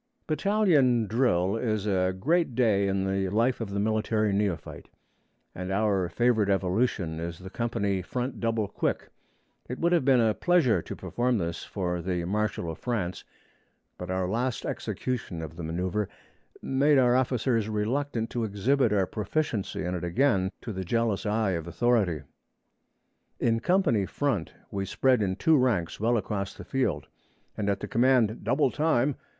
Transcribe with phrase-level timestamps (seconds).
[0.25, 4.89] Battalion drill is a great day in the life of the military neophyte,
[5.53, 9.09] and our favorite evolution is the company front double quick.
[9.69, 13.23] It would have been a pleasure to perform this for the Marshal of France,
[13.99, 16.07] but our last execution of the manoeuvre
[16.63, 21.51] made our officers reluctant to exhibit our proficiency in it again to the jealous eye
[21.51, 22.23] of authority.
[23.39, 27.05] In company front, we spread in two ranks well across the field,
[27.55, 29.15] and at the command 'Double time!'